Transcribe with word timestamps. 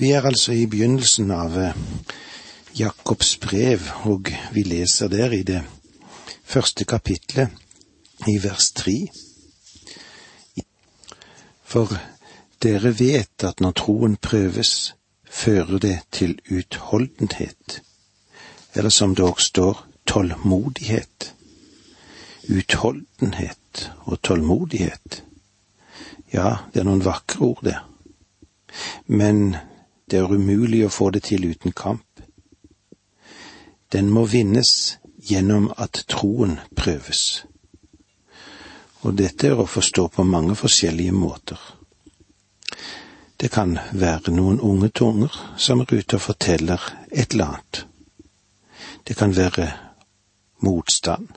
Vi 0.00 0.10
er 0.10 0.24
altså 0.24 0.54
i 0.56 0.62
begynnelsen 0.64 1.28
av 1.28 1.56
eh, 1.60 1.74
Jakobs 2.78 3.34
brev, 3.36 3.84
og 4.08 4.30
vi 4.54 4.62
leser 4.64 5.10
der 5.12 5.34
i 5.36 5.42
det 5.44 5.60
første 6.40 6.86
kapitlet, 6.88 7.52
i 8.24 8.38
vers 8.40 8.70
tre. 8.72 8.94
For 11.68 11.92
dere 12.64 12.94
vet 12.96 13.44
at 13.44 13.60
når 13.60 13.76
troen 13.76 14.16
prøves, 14.16 14.94
fører 15.28 15.76
det 15.84 15.94
til 16.16 16.38
utholdenhet, 16.48 17.82
eller 18.72 18.96
som 18.96 19.12
det 19.14 19.28
også 19.28 19.52
står, 19.52 19.86
tålmodighet. 20.08 21.34
Utholdenhet 22.48 23.90
og 24.08 24.22
tålmodighet. 24.22 25.24
Ja, 26.32 26.62
det 26.72 26.80
er 26.80 26.88
noen 26.88 27.04
vakre 27.04 27.52
ord, 27.52 27.66
det. 27.68 27.76
Men 29.04 29.58
det 30.10 30.18
er 30.18 30.32
umulig 30.32 30.84
å 30.86 30.90
få 30.90 31.10
det 31.14 31.22
til 31.28 31.44
uten 31.46 31.72
kamp. 31.72 32.22
Den 33.92 34.10
må 34.10 34.24
vinnes 34.26 34.96
gjennom 35.30 35.68
at 35.76 36.04
troen 36.10 36.58
prøves. 36.76 37.44
Og 39.06 39.14
dette 39.16 39.48
er 39.48 39.60
å 39.60 39.68
forstå 39.70 40.08
på 40.14 40.26
mange 40.26 40.56
forskjellige 40.58 41.14
måter. 41.14 41.60
Det 43.40 43.48
kan 43.54 43.78
være 43.96 44.34
noen 44.34 44.60
unge 44.60 44.90
tunger 44.92 45.36
som 45.56 45.80
er 45.80 45.94
ute 45.94 46.18
og 46.18 46.26
forteller 46.26 46.90
et 47.08 47.32
eller 47.32 47.54
annet. 47.54 47.84
Det 49.06 49.16
kan 49.16 49.32
være 49.36 49.70
motstand. 50.66 51.30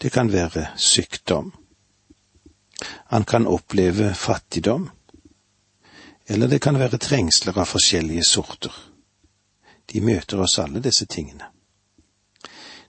Det 0.00 0.10
kan 0.10 0.32
være 0.32 0.70
sykdom. 0.76 1.52
Han 3.12 3.24
kan 3.24 3.46
oppleve 3.46 4.14
fattigdom 4.14 4.88
eller 6.28 6.46
det 6.46 6.60
kan 6.60 6.78
være 6.78 6.98
trengsler 6.98 7.56
av 7.58 7.64
forskjellige 7.64 8.24
sorter. 8.24 8.72
De 9.92 10.00
møter 10.04 10.40
oss 10.44 10.58
alle, 10.58 10.82
disse 10.84 11.06
tingene. 11.06 11.48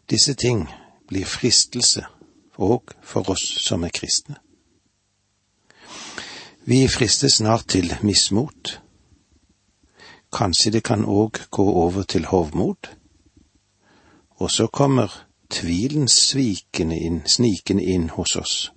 Disse 0.09 0.34
ting 0.34 0.66
blir 1.08 1.26
fristelse 1.26 2.04
òg 2.59 2.92
for 3.02 3.30
oss 3.31 3.46
som 3.64 3.84
er 3.88 3.96
kristne. 3.96 4.36
Vi 6.68 6.88
fristes 6.88 7.40
snart 7.40 7.70
til 7.72 7.96
mismot. 8.04 8.81
Kanskje 10.34 10.72
det 10.72 10.84
kan 10.84 11.06
òg 11.06 11.40
gå 11.50 11.64
over 11.64 12.03
til 12.03 12.26
hovmod. 12.26 12.92
Og 14.44 14.52
så 14.52 14.68
kommer 14.68 15.26
tvilen 15.50 16.08
svikende 16.08 17.00
inn, 17.00 17.22
snikende 17.26 17.84
inn 17.84 18.09
hos 18.09 18.36
oss. 18.36 18.72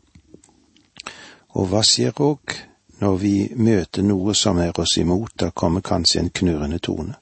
Og 1.59 1.67
hva 1.69 1.83
skjer 1.85 2.15
òg 2.23 2.55
når 3.03 3.17
vi 3.17 3.37
møter 3.59 4.05
noe 4.07 4.31
som 4.39 4.61
er 4.63 4.77
oss 4.79 4.95
imot, 5.01 5.33
da 5.41 5.51
kommer 5.51 5.83
kanskje 5.83 6.21
en 6.21 6.31
knurrende 6.31 6.79
tone. 6.79 7.17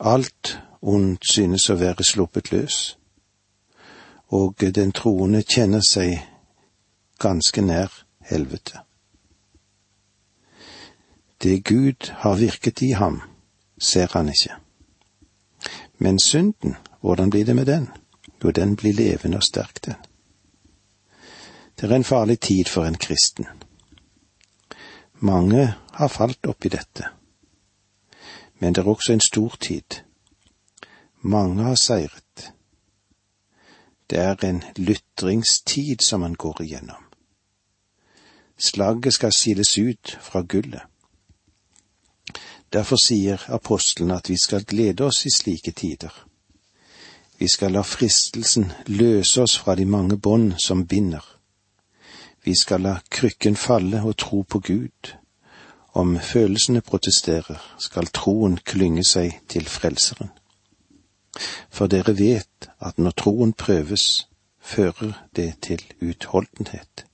Alt 0.00 0.56
ondt 0.80 1.26
synes 1.28 1.68
å 1.68 1.76
være 1.76 2.04
sluppet 2.08 2.48
løs, 2.54 2.78
og 4.32 4.64
den 4.78 4.94
troende 4.96 5.42
kjenner 5.44 5.84
seg 5.84 6.22
ganske 7.20 7.60
nær 7.60 7.92
helvete. 8.30 8.80
Det 11.42 11.58
Gud 11.68 12.08
har 12.22 12.38
virket 12.40 12.80
i 12.82 12.94
ham, 12.96 13.20
ser 13.76 14.08
han 14.14 14.30
ikke. 14.32 14.56
Men 15.98 16.18
synden, 16.18 16.78
hvordan 17.00 17.30
blir 17.30 17.44
det 17.44 17.56
med 17.56 17.66
den? 17.66 17.90
Jo, 18.40 18.50
den 18.50 18.72
blir 18.76 18.96
levende 18.96 19.36
og 19.36 19.44
sterk, 19.44 19.84
den. 19.84 20.00
Det 21.76 21.90
er 21.90 21.94
en 21.96 22.08
farlig 22.08 22.40
tid 22.40 22.72
for 22.72 22.88
en 22.88 22.98
kristen. 22.98 23.46
Mange 25.22 25.74
har 25.92 26.08
falt 26.08 26.46
oppi 26.50 26.68
dette. 26.68 27.06
Men 28.58 28.74
det 28.74 28.82
er 28.82 28.88
også 28.90 29.12
en 29.12 29.20
stor 29.20 29.54
tid. 29.60 30.02
Mange 31.20 31.62
har 31.62 31.74
seiret. 31.74 32.52
Det 34.10 34.18
er 34.18 34.44
en 34.44 34.62
lytringstid 34.76 36.02
som 36.02 36.20
man 36.20 36.34
går 36.34 36.62
igjennom. 36.62 37.04
Slagget 38.58 39.14
skal 39.14 39.32
siles 39.32 39.78
ut 39.78 40.18
fra 40.20 40.42
gullet. 40.42 40.82
Derfor 42.72 42.96
sier 42.96 43.46
apostelen 43.48 44.10
at 44.10 44.28
vi 44.28 44.36
skal 44.36 44.64
glede 44.64 45.04
oss 45.04 45.26
i 45.26 45.30
slike 45.30 45.70
tider. 45.70 46.26
Vi 47.38 47.48
skal 47.48 47.72
la 47.72 47.82
fristelsen 47.82 48.72
løse 48.86 49.42
oss 49.42 49.58
fra 49.58 49.74
de 49.74 49.84
mange 49.86 50.18
bånd 50.18 50.52
som 50.58 50.86
binder. 50.86 51.41
Vi 52.44 52.54
skal 52.54 52.80
la 52.80 52.96
krykken 53.10 53.56
falle 53.56 54.02
og 54.02 54.16
tro 54.16 54.42
på 54.42 54.58
Gud. 54.58 55.14
Om 55.94 56.18
følelsene 56.20 56.80
protesterer, 56.80 57.60
skal 57.78 58.06
troen 58.06 58.56
klynge 58.56 59.04
seg 59.04 59.38
til 59.48 59.68
Frelseren. 59.68 60.30
For 61.70 61.86
dere 61.86 62.16
vet 62.18 62.68
at 62.80 62.98
når 62.98 63.10
troen 63.10 63.52
prøves, 63.52 64.28
fører 64.60 65.12
det 65.36 65.54
til 65.62 65.82
utholdenhet. 66.00 67.06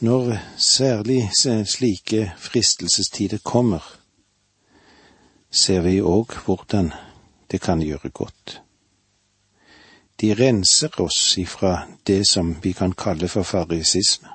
Når 0.00 0.38
særlig 0.58 1.30
slike 1.66 2.32
fristelsestider 2.38 3.38
kommer, 3.38 3.82
ser 5.50 5.80
vi 5.80 6.00
òg 6.00 6.34
hvordan 6.44 6.92
det 7.50 7.60
kan 7.60 7.82
gjøre 7.82 8.10
godt. 8.10 8.62
De 10.22 10.34
renser 10.34 11.00
oss 11.00 11.38
ifra 11.38 11.88
det 12.06 12.28
som 12.28 12.54
vi 12.62 12.72
kan 12.72 12.92
kalle 12.94 13.26
for 13.28 13.42
farisisme. 13.42 14.28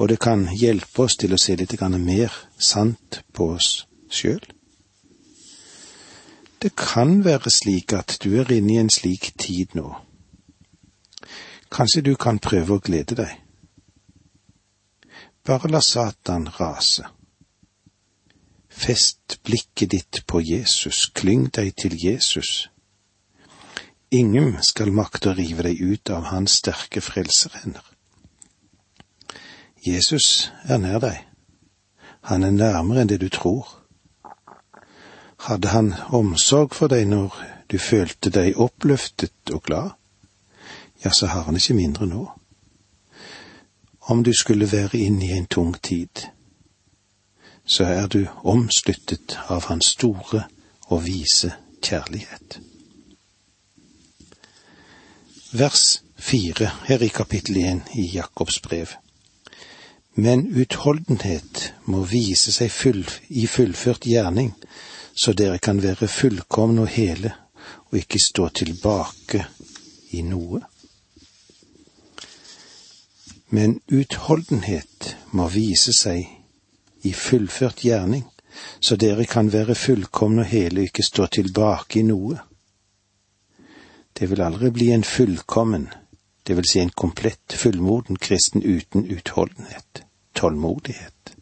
Og 0.00 0.08
det 0.08 0.16
kan 0.24 0.46
hjelpe 0.56 1.04
oss 1.04 1.18
til 1.20 1.34
å 1.36 1.38
se 1.38 1.56
litt 1.60 1.76
mer 2.00 2.32
sant 2.56 3.20
på 3.36 3.50
oss 3.58 3.84
sjøl. 4.08 4.40
Det 6.62 6.72
kan 6.80 7.24
være 7.24 7.50
slik 7.50 7.92
at 7.92 8.16
du 8.24 8.40
er 8.40 8.52
inne 8.56 8.72
i 8.72 8.80
en 8.80 8.90
slik 8.90 9.34
tid 9.36 9.76
nå. 9.76 9.92
Kanskje 11.68 12.00
du 12.00 12.14
kan 12.16 12.38
prøve 12.38 12.78
å 12.78 12.80
glede 12.80 13.20
deg. 13.20 13.36
Bare 15.44 15.68
la 15.68 15.84
Satan 15.84 16.48
rase. 16.58 17.04
Fest 18.70 19.42
blikket 19.44 19.90
ditt 19.90 20.26
på 20.26 20.40
Jesus, 20.40 21.10
klyng 21.12 21.50
deg 21.52 21.76
til 21.76 22.00
Jesus 22.00 22.70
Ingen 24.14 24.60
skal 24.62 24.92
makte 24.94 25.32
å 25.32 25.34
rive 25.34 25.64
deg 25.66 25.80
ut 25.82 26.10
av 26.14 26.28
hans 26.30 26.60
sterke 26.60 27.00
frelserhender. 27.02 27.82
Jesus 29.82 30.52
er 30.70 30.78
nær 30.78 31.00
deg. 31.02 31.16
Han 32.30 32.46
er 32.46 32.52
nærmere 32.54 33.02
enn 33.02 33.10
det 33.10 33.18
du 33.24 33.26
tror. 33.34 33.66
Hadde 35.48 35.72
han 35.74 35.90
omsorg 36.14 36.76
for 36.78 36.92
deg 36.92 37.08
når 37.10 37.34
du 37.72 37.74
følte 37.82 38.30
deg 38.30 38.60
oppløftet 38.60 39.50
og 39.56 39.64
glad, 39.66 39.90
ja, 41.02 41.10
så 41.10 41.26
har 41.32 41.48
han 41.48 41.58
ikke 41.58 41.76
mindre 41.76 42.06
nå. 42.06 42.22
Om 44.14 44.22
du 44.22 44.30
skulle 44.36 44.70
være 44.70 45.00
inne 45.08 45.26
i 45.26 45.32
en 45.34 45.48
tung 45.50 45.74
tid, 45.82 46.28
så 47.66 47.88
er 47.88 48.06
du 48.06 48.22
omsluttet 48.44 49.36
av 49.48 49.66
hans 49.72 49.90
store 49.98 50.44
og 50.86 51.02
vise 51.08 51.50
kjærlighet 51.82 52.60
vers 55.54 56.02
fire 56.18 56.70
her 56.86 57.02
i 57.02 57.08
kapittel 57.08 57.56
én 57.56 57.80
i 57.94 58.08
Jakobs 58.16 58.62
brev. 58.62 58.90
Men 60.14 60.46
utholdenhet 60.50 61.72
må 61.86 62.02
vise 62.10 62.52
seg 62.52 62.72
full, 62.74 63.04
i 63.28 63.46
fullført 63.46 64.06
gjerning, 64.06 64.50
så 65.14 65.32
dere 65.32 65.58
kan 65.62 65.82
være 65.82 66.08
fullkomne 66.10 66.82
og 66.82 66.90
hele 66.94 67.30
og 67.90 67.98
ikke 67.98 68.18
stå 68.22 68.48
tilbake 68.60 69.44
i 70.18 70.22
noe. 70.26 70.58
Men 73.54 73.78
utholdenhet 73.94 75.14
må 75.30 75.46
vise 75.54 75.94
seg 75.94 76.26
i 77.06 77.12
fullført 77.12 77.84
gjerning, 77.86 78.26
så 78.82 78.98
dere 78.98 79.26
kan 79.30 79.52
være 79.52 79.78
fullkomne 79.78 80.42
og 80.42 80.50
hele 80.50 80.82
og 80.82 80.90
ikke 80.90 81.06
stå 81.06 81.28
tilbake 81.38 82.02
i 82.02 82.06
noe. 82.10 82.40
Det 84.14 84.26
vil 84.30 84.40
aldri 84.40 84.70
bli 84.70 84.92
en 84.94 85.02
fullkommen, 85.02 85.88
det 86.42 86.54
vil 86.54 86.68
si 86.70 86.80
en 86.80 86.90
komplett, 86.90 87.52
fullmoden 87.52 88.16
kristen 88.16 88.62
uten 88.62 89.06
utholdenhet, 89.10 90.02
tålmodighet. 90.32 91.34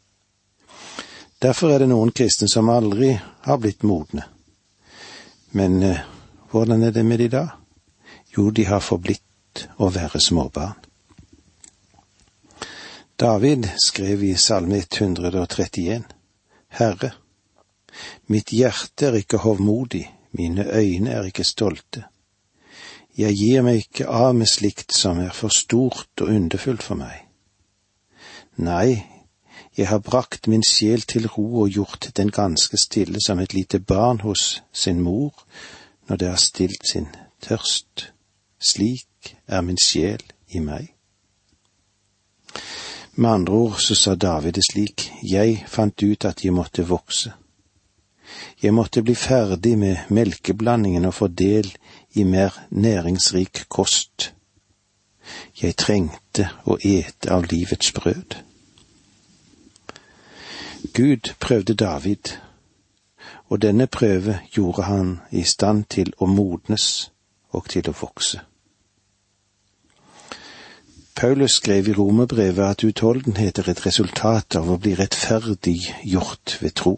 Derfor 1.38 1.74
er 1.74 1.82
det 1.82 1.90
noen 1.90 2.14
kristne 2.16 2.48
som 2.48 2.70
aldri 2.72 3.10
har 3.44 3.58
blitt 3.58 3.82
modne. 3.82 4.24
Men 5.52 5.82
eh, 5.82 6.00
hvordan 6.50 6.86
er 6.86 6.94
det 6.96 7.02
med 7.04 7.18
de 7.18 7.28
da? 7.28 7.42
Jo, 8.36 8.50
de 8.50 8.64
har 8.64 8.80
forblitt 8.80 9.66
å 9.76 9.90
være 9.92 10.20
småbarn. 10.20 10.78
David 13.20 13.68
skrev 13.84 14.22
i 14.24 14.32
Salme 14.40 14.80
131, 14.80 16.06
Herre, 16.78 17.12
mitt 18.32 18.54
hjerte 18.56 19.10
er 19.10 19.18
ikke 19.20 19.42
hovmodig, 19.44 20.06
mine 20.38 20.64
øyne 20.64 21.12
er 21.18 21.28
ikke 21.28 21.44
stolte. 21.44 22.06
Jeg 23.18 23.36
gir 23.36 23.62
meg 23.62 23.82
ikke 23.82 24.08
av 24.08 24.34
med 24.34 24.48
slikt 24.48 24.94
som 24.96 25.20
er 25.20 25.34
for 25.36 25.52
stort 25.52 26.22
og 26.24 26.32
underfullt 26.32 26.82
for 26.82 26.96
meg. 26.96 27.26
Nei, 28.56 29.04
Jeg 29.76 29.88
har 29.88 29.98
brakt 29.98 30.46
min 30.52 30.62
sjel 30.62 31.00
til 31.08 31.28
ro 31.32 31.62
og 31.62 31.70
gjort 31.72 32.10
den 32.16 32.30
ganske 32.30 32.76
stille 32.76 33.20
som 33.26 33.38
et 33.40 33.54
lite 33.54 33.78
barn 33.80 34.20
hos 34.20 34.62
sin 34.72 35.00
mor 35.00 35.32
når 36.08 36.16
det 36.16 36.28
har 36.28 36.36
stilt 36.36 36.88
sin 36.88 37.08
tørst. 37.40 38.12
Slik 38.60 39.36
er 39.46 39.60
min 39.60 39.78
sjel 39.80 40.20
i 40.48 40.60
meg. 40.60 40.92
Med 43.14 43.30
andre 43.30 43.52
ord 43.52 43.80
så 43.80 43.94
sa 43.94 44.14
David 44.14 44.52
det 44.52 44.64
slik, 44.70 45.10
jeg 45.22 45.64
fant 45.68 46.02
ut 46.02 46.24
at 46.24 46.44
jeg 46.44 46.52
måtte 46.52 46.84
vokse. 46.88 47.32
Jeg 48.62 48.74
måtte 48.74 49.02
bli 49.02 49.14
ferdig 49.14 49.78
med 49.78 49.96
melkeblandingen 50.08 51.04
og 51.04 51.14
få 51.14 51.28
del 51.28 51.72
i 52.14 52.24
mer 52.24 52.66
næringsrik 52.70 53.64
kost. 53.68 54.34
Jeg 55.62 55.76
trengte 55.76 56.48
å 56.66 56.76
ete 56.82 57.30
av 57.30 57.46
livets 57.50 57.92
brød. 57.92 58.36
Gud 60.92 61.34
prøvde 61.40 61.74
David, 61.74 62.36
og 63.48 63.62
denne 63.62 63.86
prøve 63.86 64.40
gjorde 64.56 64.82
han 64.82 65.20
i 65.30 65.42
stand 65.42 65.84
til 65.84 66.12
å 66.18 66.26
modnes 66.26 67.12
og 67.50 67.68
til 67.68 67.88
å 67.88 67.94
vokse. 68.00 68.40
Paulus 71.14 71.52
skrev 71.60 71.88
i 71.88 71.92
romerbrevet 71.92 72.64
at 72.64 72.84
utholdenhet 72.84 73.58
er 73.58 73.68
et 73.70 73.86
resultat 73.86 74.56
av 74.56 74.70
å 74.72 74.78
bli 74.80 74.94
rettferdig 74.98 75.78
gjort 76.08 76.56
ved 76.62 76.74
tro. 76.80 76.96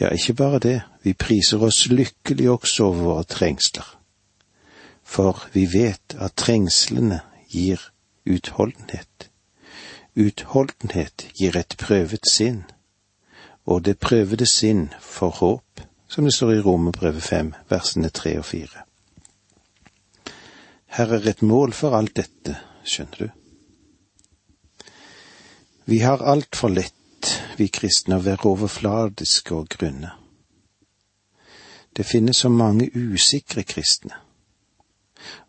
Ja, 0.00 0.08
ikke 0.08 0.34
bare 0.34 0.58
det, 0.58 0.80
vi 1.08 1.14
priser 1.14 1.62
oss 1.64 1.86
lykkelig 1.88 2.50
også 2.52 2.84
over 2.90 3.04
våre 3.06 3.24
trengsler, 3.24 3.86
for 5.00 5.46
vi 5.54 5.62
vet 5.72 6.12
at 6.20 6.34
trengslene 6.36 7.22
gir 7.48 7.80
utholdenhet. 8.28 9.30
Utholdenhet 10.20 11.24
gir 11.38 11.56
et 11.56 11.78
prøvet 11.80 12.28
sinn, 12.28 12.66
og 13.64 13.86
det 13.88 13.96
prøvede 14.04 14.44
sinn 14.52 14.90
får 15.00 15.32
håp, 15.40 15.80
som 16.12 16.28
det 16.28 16.34
står 16.36 16.58
i 16.58 16.60
Romerbrevet 16.68 17.24
fem, 17.24 17.54
versene 17.72 18.12
tre 18.12 18.36
og 18.42 18.44
fire. 18.50 18.84
Her 20.92 21.16
er 21.16 21.32
et 21.32 21.40
mål 21.40 21.72
for 21.72 21.96
alt 21.96 22.18
dette, 22.20 22.60
skjønner 22.84 23.24
du. 23.24 23.28
Vi 25.88 26.04
har 26.04 26.20
altfor 26.20 26.68
lett, 26.68 27.36
vi 27.56 27.72
kristne, 27.72 28.20
å 28.20 28.28
være 28.28 28.52
overfladiske 28.52 29.56
og 29.56 29.72
grunne. 29.72 30.17
Det 31.98 32.06
finnes 32.06 32.36
så 32.44 32.48
mange 32.48 32.86
usikre 32.94 33.66
kristne 33.66 34.14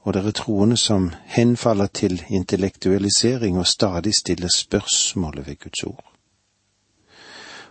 og 0.01 0.13
det 0.13 0.25
er 0.25 0.31
troende 0.31 0.77
som 0.77 1.11
henfaller 1.25 1.87
til 1.87 2.23
intellektualisering 2.27 3.57
og 3.57 3.67
stadig 3.67 4.15
stiller 4.15 4.49
spørsmålet 4.55 5.47
ved 5.47 5.59
Guds 5.59 5.83
ord. 5.83 6.05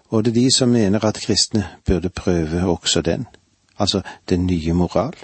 Og 0.09 0.25
det 0.25 0.31
er 0.31 0.35
de 0.35 0.51
som 0.55 0.69
mener 0.69 1.05
at 1.05 1.21
kristne 1.21 1.67
burde 1.87 2.09
prøve 2.09 2.71
også 2.71 3.03
den, 3.03 3.27
altså 3.79 4.01
den 4.29 4.47
nye 4.47 4.73
moral. 4.73 5.15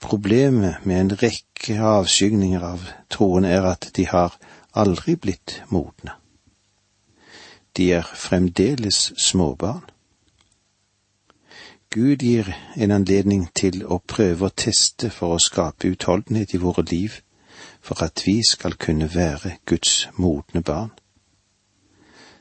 Problemet 0.00 0.76
med 0.84 1.00
en 1.00 1.22
rekke 1.22 1.78
avskygninger 1.80 2.60
av 2.60 2.80
troende 3.10 3.48
er 3.48 3.62
at 3.62 3.90
de 3.96 4.06
har 4.06 4.36
aldri 4.74 5.16
blitt 5.16 5.62
modne. 5.68 6.12
De 7.76 7.92
er 7.92 8.02
fremdeles 8.02 9.12
småbarn. 9.16 9.93
Gud 11.94 12.22
gir 12.22 12.48
en 12.74 12.90
anledning 12.90 13.44
til 13.54 13.84
å 13.86 14.00
prøve 14.02 14.48
å 14.48 14.54
teste 14.58 15.12
for 15.14 15.36
å 15.36 15.42
skape 15.42 15.92
utholdenhet 15.92 16.56
i 16.56 16.58
våre 16.58 16.82
liv, 16.90 17.20
for 17.78 18.02
at 18.02 18.24
vi 18.26 18.40
skal 18.42 18.74
kunne 18.74 19.06
være 19.14 19.52
Guds 19.70 20.08
modne 20.18 20.64
barn. 20.66 20.90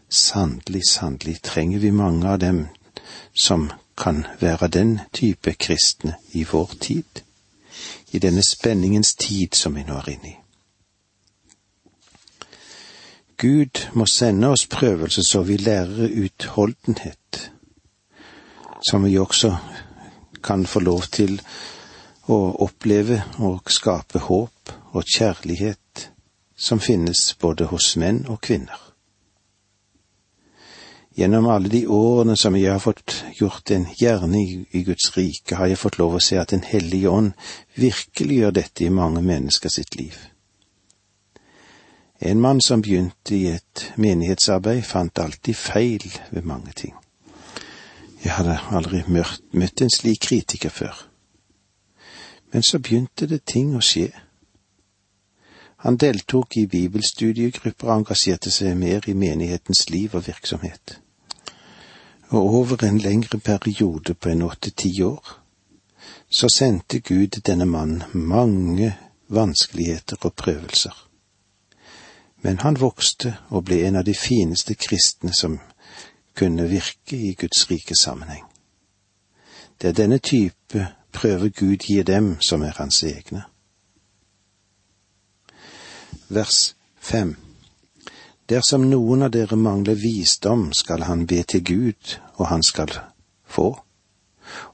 Sannelig, 0.10 0.82
sannelig 0.90 1.36
trenger 1.46 1.86
vi 1.86 1.94
mange 1.94 2.32
av 2.34 2.40
dem 2.42 2.64
som 3.46 3.70
kan 3.98 4.26
være 4.42 4.72
den 4.74 5.00
type 5.14 5.54
kristne 5.54 6.18
i 6.34 6.48
vår 6.50 6.74
tid, 6.82 7.22
i 8.10 8.18
denne 8.18 8.42
spenningens 8.42 9.14
tid 9.22 9.54
som 9.54 9.78
vi 9.78 9.86
nå 9.86 10.02
er 10.02 10.14
inne 10.16 10.34
i. 10.34 10.38
Gud 13.38 13.86
må 13.94 14.10
sende 14.10 14.50
oss 14.50 14.66
prøvelser 14.66 15.30
så 15.30 15.46
vi 15.46 15.62
lærer 15.62 16.10
utholdenhet 16.26 17.53
som 18.84 19.04
vi 19.04 19.18
også 19.18 19.56
kan 20.44 20.66
få 20.66 20.80
lov 20.80 21.08
til 21.12 21.40
å 22.28 22.40
oppleve 22.64 23.22
og 23.44 23.72
skape 23.72 24.20
håp 24.28 24.74
og 24.94 25.04
kjærlighet 25.04 26.10
som 26.56 26.80
finnes 26.80 27.34
både 27.40 27.68
hos 27.72 27.96
menn 28.00 28.26
og 28.30 28.42
kvinner. 28.44 28.80
Gjennom 31.14 31.46
alle 31.54 31.70
de 31.70 31.84
årene 31.88 32.34
som 32.38 32.56
jeg 32.58 32.72
har 32.72 32.82
fått 32.82 33.20
gjort 33.38 33.70
en 33.72 33.86
gjerning 34.00 34.66
i 34.72 34.82
Guds 34.88 35.12
rike, 35.14 35.56
har 35.56 35.70
jeg 35.70 35.78
fått 35.78 36.00
lov 36.02 36.18
å 36.18 36.22
se 36.24 36.40
at 36.42 36.50
Den 36.50 36.64
hellige 36.66 37.10
ånd 37.10 37.34
virkelig 37.76 38.40
gjør 38.40 38.56
dette 38.58 38.86
i 38.86 38.90
mange 38.90 39.22
mennesker 39.22 39.70
sitt 39.70 39.96
liv. 39.96 40.18
En 42.20 42.42
mann 42.42 42.62
som 42.62 42.82
begynte 42.82 43.36
i 43.36 43.46
et 43.52 43.92
menighetsarbeid, 43.96 44.82
fant 44.88 45.20
alltid 45.20 45.56
feil 45.56 46.08
ved 46.32 46.46
mange 46.48 46.72
ting. 46.72 47.03
Jeg 48.24 48.32
hadde 48.32 48.60
aldri 48.72 49.02
møtt 49.08 49.82
en 49.82 49.92
slik 49.92 50.22
kritiker 50.24 50.70
før. 50.70 51.10
Men 52.54 52.64
så 52.64 52.80
begynte 52.80 53.28
det 53.28 53.44
ting 53.46 53.76
å 53.76 53.82
skje. 53.84 54.12
Han 55.84 55.98
deltok 56.00 56.56
i 56.58 56.68
bibelstudiegrupper 56.72 57.90
og 57.90 57.96
engasjerte 57.98 58.52
seg 58.54 58.78
mer 58.80 59.04
i 59.12 59.16
menighetens 59.18 59.90
liv 59.90 60.16
og 60.16 60.28
virksomhet. 60.28 61.00
Og 62.30 62.54
over 62.62 62.86
en 62.88 63.02
lengre 63.04 63.40
periode 63.40 64.14
på 64.14 64.30
en 64.30 64.46
åtte–ti 64.48 64.94
år, 65.04 65.34
så 66.32 66.48
sendte 66.50 67.00
Gud 67.00 67.42
denne 67.46 67.66
mannen 67.66 68.04
mange 68.14 68.94
vanskeligheter 69.28 70.18
og 70.22 70.34
prøvelser. 70.34 70.96
Men 72.42 72.60
han 72.60 72.80
vokste 72.80 73.36
og 73.50 73.66
ble 73.68 73.84
en 73.88 74.00
av 74.00 74.08
de 74.08 74.16
fineste 74.16 74.76
kristne 74.76 75.34
som 75.36 75.60
kunne 76.36 76.70
virke 76.70 77.18
i 77.18 77.34
Guds 77.34 77.72
rike 77.72 77.96
sammenheng. 77.96 78.44
Det 79.82 79.90
er 79.90 79.94
denne 79.94 80.18
type 80.18 80.88
prøver 81.14 81.50
Gud 81.50 81.78
gir 81.78 82.04
dem 82.04 82.42
som 82.42 82.62
er 82.62 82.74
hans 82.78 83.04
egne. 83.04 83.44
Vers 86.30 86.76
fem 86.98 87.36
Dersom 88.50 88.90
noen 88.90 89.24
av 89.24 89.32
dere 89.32 89.56
mangler 89.56 89.96
visdom, 89.96 90.74
skal 90.76 91.06
han 91.08 91.24
be 91.26 91.40
til 91.48 91.64
Gud, 91.64 92.18
og 92.36 92.50
han 92.50 92.64
skal 92.64 92.92
få. 93.48 93.70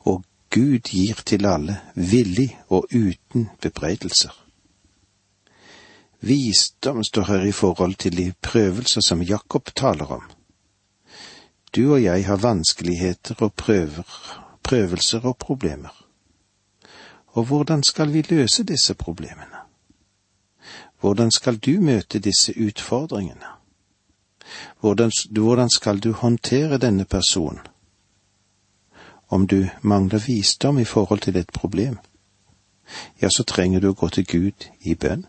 Og 0.09 0.23
Gud 0.49 0.89
gir 0.89 1.21
til 1.25 1.45
alle, 1.45 1.75
villig 1.93 2.49
og 2.73 2.89
uten 2.89 3.49
bebreidelser. 3.61 4.33
Visdom 6.25 7.03
står 7.03 7.29
her 7.29 7.45
i 7.45 7.51
forhold 7.51 7.95
til 7.95 8.17
de 8.17 8.33
prøvelser 8.41 9.05
som 9.05 9.21
Jakob 9.21 9.69
taler 9.75 10.17
om. 10.17 10.25
Du 11.75 11.93
og 11.93 12.03
jeg 12.03 12.25
har 12.25 12.35
vanskeligheter 12.35 13.35
og 13.39 13.53
prøver, 13.53 14.03
prøvelser 14.63 15.19
og 15.19 15.37
problemer. 15.37 16.05
Og 17.27 17.43
hvordan 17.45 17.83
skal 17.83 18.13
vi 18.13 18.21
løse 18.29 18.63
disse 18.63 18.93
problemene? 18.93 19.59
Hvordan 20.99 21.31
skal 21.31 21.57
du 21.57 21.71
møte 21.81 22.19
disse 22.19 22.53
utfordringene? 22.67 23.45
Hvordan, 24.79 25.11
hvordan 25.31 25.69
skal 25.69 25.99
du 25.99 26.11
håndtere 26.11 26.77
denne 26.77 27.05
personen? 27.05 27.59
Om 29.29 29.47
du 29.47 29.67
mangler 29.81 30.23
visdom 30.27 30.79
i 30.79 30.85
forhold 30.85 31.19
til 31.19 31.37
et 31.37 31.49
problem, 31.53 31.97
ja, 33.21 33.29
så 33.29 33.43
trenger 33.43 33.79
du 33.79 33.89
å 33.89 33.93
gå 33.93 34.09
til 34.09 34.25
Gud 34.25 34.65
i 34.81 34.95
bønn. 34.95 35.25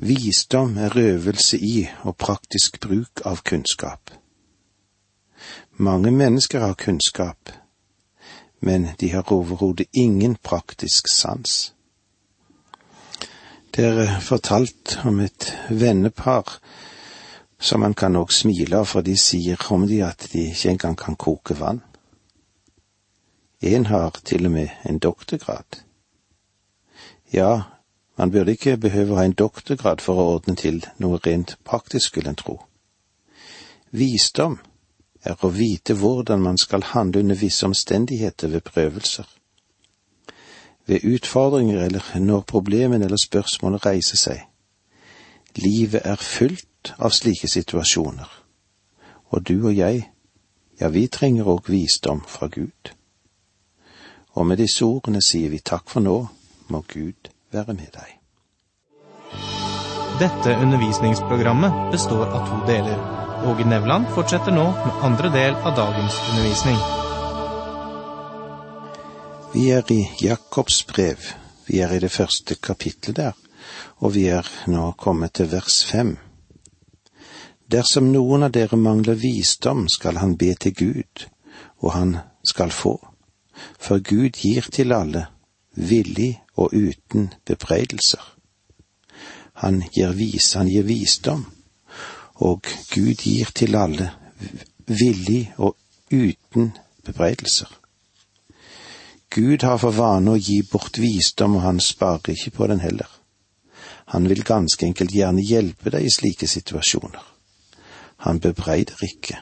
Visdom 0.00 0.76
er 0.76 0.96
øvelse 0.96 1.58
i 1.58 1.88
og 2.02 2.16
praktisk 2.16 2.80
bruk 2.80 3.20
av 3.24 3.36
kunnskap. 3.42 4.10
Mange 5.76 6.10
mennesker 6.10 6.60
har 6.60 6.74
kunnskap, 6.74 7.50
men 8.60 8.88
de 9.00 9.08
har 9.10 9.32
overhodet 9.32 9.86
ingen 9.92 10.36
praktisk 10.36 11.08
sans. 11.08 11.74
Det 13.74 13.84
er 13.84 14.20
fortalt 14.20 15.00
om 15.04 15.20
et 15.20 15.58
vennepar 15.70 16.60
som 17.58 17.80
man 17.80 17.94
kan 17.94 18.16
òg 18.16 18.30
smile 18.30 18.78
av, 18.78 18.86
for 18.86 19.02
de 19.02 19.16
sier 19.18 19.58
om 19.70 19.86
de 19.86 19.98
at 20.06 20.28
de 20.32 20.44
ikke 20.52 20.70
engang 20.70 20.96
kan 20.98 21.16
koke 21.16 21.58
vann. 21.58 21.82
En 23.60 23.86
har 23.86 24.20
til 24.24 24.46
og 24.46 24.52
med 24.52 24.68
en 24.86 24.98
doktorgrad. 24.98 25.82
Ja, 27.32 27.77
man 28.18 28.30
burde 28.30 28.50
ikke 28.50 28.76
behøve 28.76 29.14
å 29.14 29.18
ha 29.20 29.24
en 29.28 29.36
doktorgrad 29.38 30.02
for 30.02 30.18
å 30.18 30.30
ordne 30.34 30.56
til 30.58 30.80
noe 30.98 31.20
rent 31.22 31.54
praktisk, 31.64 32.10
skulle 32.10 32.32
en 32.32 32.38
tro. 32.40 32.56
Visdom 33.94 34.58
er 35.22 35.38
å 35.38 35.50
vite 35.54 35.94
hvordan 35.94 36.42
man 36.42 36.58
skal 36.58 36.82
handle 36.82 37.22
under 37.22 37.38
visse 37.38 37.66
omstendigheter 37.66 38.50
ved 38.50 38.66
prøvelser. 38.66 39.28
Ved 40.86 41.06
utfordringer 41.06 41.84
eller 41.84 42.18
når 42.18 42.42
problemene 42.50 43.06
eller 43.06 43.22
spørsmålene 43.22 43.84
reiser 43.86 44.18
seg. 44.18 44.42
Livet 45.62 46.02
er 46.04 46.18
fullt 46.18 46.94
av 46.98 47.14
slike 47.14 47.48
situasjoner, 47.48 48.28
og 49.30 49.46
du 49.46 49.56
og 49.68 49.74
jeg, 49.76 50.08
ja, 50.80 50.88
vi 50.88 51.06
trenger 51.06 51.54
òg 51.54 51.70
visdom 51.70 52.22
fra 52.26 52.50
Gud. 52.50 52.94
Og 54.34 54.46
med 54.46 54.58
disse 54.58 54.86
ordene 54.86 55.22
sier 55.22 55.50
vi 55.50 55.62
takk 55.62 55.90
for 55.90 56.02
nå, 56.02 56.20
må 56.68 56.84
Gud 56.88 57.30
være 57.52 57.74
med 57.74 57.90
deg. 57.94 58.14
Dette 60.18 60.56
undervisningsprogrammet 60.58 61.92
består 61.92 62.26
av 62.26 62.46
to 62.48 62.60
deler. 62.66 62.98
Åge 63.46 63.64
Nevland 63.64 64.08
fortsetter 64.16 64.50
nå 64.50 64.64
med 64.74 65.04
andre 65.06 65.30
del 65.30 65.54
av 65.54 65.76
dagens 65.76 66.16
undervisning. 66.30 66.80
Vi 69.52 69.68
er 69.70 69.92
i 69.94 70.00
Jakobs 70.20 70.80
brev. 70.86 71.22
Vi 71.68 71.78
er 71.80 71.94
i 71.94 72.00
det 72.02 72.10
første 72.10 72.56
kapitlet 72.58 73.16
der, 73.16 73.36
og 74.02 74.16
vi 74.16 74.26
er 74.32 74.48
nå 74.66 74.90
kommet 74.98 75.36
til 75.38 75.52
vers 75.52 75.84
fem. 75.86 76.16
Dersom 77.68 78.10
noen 78.12 78.48
av 78.48 78.52
dere 78.56 78.76
mangler 78.80 79.14
visdom, 79.20 79.86
skal 79.92 80.18
han 80.18 80.36
be 80.40 80.54
til 80.56 80.74
Gud, 80.74 81.28
og 81.84 81.92
han 81.92 82.16
skal 82.42 82.72
få. 82.72 82.96
For 83.78 84.00
Gud 84.00 84.40
gir 84.40 84.66
til 84.72 84.92
alle, 84.96 85.26
villig 85.76 86.40
og 86.58 86.74
uten 86.74 87.30
bebreidelser. 87.46 88.22
Han 89.62 89.82
gir 89.94 90.14
vis, 90.18 90.52
han 90.58 90.70
gir 90.70 90.86
visdom, 90.86 91.46
og 92.34 92.66
Gud 92.94 93.24
gir 93.24 93.50
til 93.54 93.76
alle, 93.78 94.10
villig 94.86 95.52
og 95.56 95.76
uten 96.10 96.72
bebreidelser. 97.06 97.70
Gud 99.34 99.62
har 99.62 99.76
for 99.78 99.94
vane 99.94 100.34
å 100.34 100.40
gi 100.40 100.62
bort 100.66 100.98
visdom, 100.98 101.58
og 101.58 101.66
han 101.66 101.80
sparer 101.84 102.32
ikke 102.34 102.54
på 102.58 102.68
den 102.70 102.80
heller. 102.80 103.10
Han 104.14 104.28
vil 104.28 104.44
ganske 104.44 104.86
enkelt 104.86 105.12
gjerne 105.12 105.44
hjelpe 105.44 105.92
deg 105.92 106.06
i 106.06 106.12
slike 106.12 106.48
situasjoner. 106.48 107.24
Han 108.24 108.40
bebreider 108.40 109.02
ikke, 109.04 109.36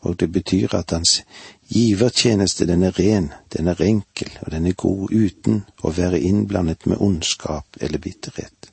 og 0.00 0.20
det 0.20 0.32
betyr 0.32 0.74
at 0.74 0.90
hans 0.90 1.22
givertjeneste, 1.68 2.66
den 2.66 2.82
er 2.82 2.98
ren, 2.98 3.32
den 3.52 3.68
er 3.68 3.82
enkel, 3.84 4.30
og 4.40 4.52
den 4.52 4.66
er 4.66 4.72
god 4.72 5.12
uten 5.12 5.64
å 5.82 5.92
være 5.92 6.20
innblandet 6.20 6.86
med 6.86 7.00
ondskap 7.00 7.76
eller 7.80 7.98
bitterhet. 7.98 8.72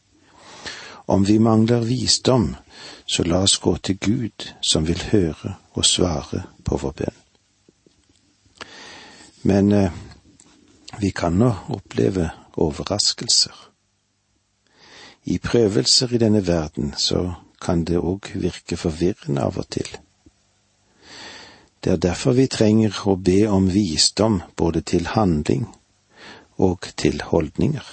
Om 1.08 1.28
vi 1.28 1.38
mangler 1.40 1.86
visdom, 1.88 2.56
så 3.06 3.24
la 3.24 3.42
oss 3.44 3.58
gå 3.64 3.78
til 3.78 3.98
Gud, 3.98 4.48
som 4.62 4.88
vil 4.88 5.04
høre 5.12 5.56
og 5.74 5.86
svare 5.86 6.44
på 6.64 6.80
vår 6.82 6.96
bønn. 7.04 7.22
Men 9.48 9.72
eh, 9.72 9.92
vi 11.00 11.12
kan 11.12 11.38
nå 11.40 11.54
oppleve 11.76 12.30
overraskelser. 12.58 13.56
I 15.24 15.38
prøvelser 15.44 16.14
i 16.16 16.20
denne 16.20 16.42
verden 16.48 16.94
så 16.98 17.34
kan 17.62 17.84
det 17.84 18.00
òg 18.00 18.32
virke 18.36 18.78
forvirrende 18.80 19.44
av 19.44 19.58
og 19.60 19.70
til. 19.72 19.88
Det 21.84 21.92
er 21.92 21.98
derfor 21.98 22.34
vi 22.34 22.48
trenger 22.48 22.96
å 23.06 23.16
be 23.16 23.46
om 23.50 23.70
visdom 23.74 24.42
både 24.56 24.82
til 24.82 25.08
handling 25.14 25.68
og 26.58 26.88
til 26.98 27.22
holdninger. 27.22 27.86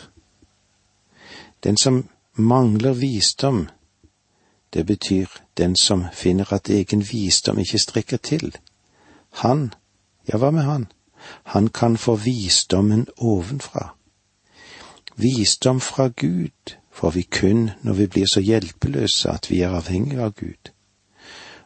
Den 1.64 1.76
som 1.76 2.08
mangler 2.36 2.92
visdom, 2.92 3.68
det 4.74 4.86
betyr 4.86 5.26
den 5.56 5.76
som 5.76 6.06
finner 6.12 6.52
at 6.52 6.68
egen 6.68 7.04
visdom 7.12 7.58
ikke 7.58 7.78
strekker 7.78 8.16
til. 8.16 8.56
Han, 9.44 9.72
ja, 10.28 10.38
hva 10.38 10.50
med 10.50 10.64
han? 10.64 10.86
Han 11.54 11.68
kan 11.68 11.96
få 11.96 12.16
visdommen 12.16 13.06
ovenfra. 13.16 13.94
Visdom 15.16 15.80
fra 15.80 16.08
Gud 16.08 16.76
får 16.90 17.10
vi 17.10 17.22
kun 17.22 17.70
når 17.82 17.92
vi 17.92 18.06
blir 18.06 18.26
så 18.26 18.40
hjelpeløse 18.40 19.30
at 19.30 19.50
vi 19.50 19.62
er 19.62 19.76
avhengige 19.78 20.22
av 20.22 20.34
Gud, 20.34 20.73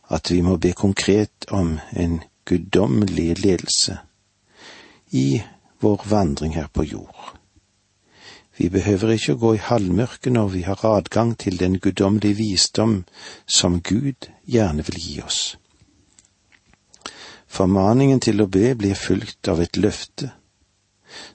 at 0.08 0.30
vi 0.30 0.40
må 0.42 0.56
be 0.56 0.72
konkret 0.72 1.48
om 1.50 1.78
en 1.92 2.20
guddommelig 2.48 3.38
ledelse 3.44 3.98
i 5.10 5.42
vår 5.80 6.04
vandring 6.08 6.54
her 6.54 6.66
på 6.72 6.82
jord. 6.82 7.34
Vi 8.58 8.68
behøver 8.68 9.14
ikke 9.14 9.36
å 9.36 9.38
gå 9.38 9.52
i 9.54 9.62
halvmørket 9.62 10.32
når 10.34 10.48
vi 10.54 10.64
har 10.66 10.82
adgang 10.82 11.36
til 11.38 11.58
den 11.60 11.78
guddommelige 11.78 12.40
visdom 12.40 13.04
som 13.46 13.80
Gud 13.80 14.30
gjerne 14.50 14.82
vil 14.88 14.98
gi 14.98 15.20
oss. 15.22 15.42
Formaningen 17.46 18.20
til 18.20 18.42
å 18.42 18.48
be 18.50 18.74
blir 18.74 18.98
fulgt 18.98 19.48
av 19.48 19.62
et 19.62 19.78
løfte, 19.78 20.32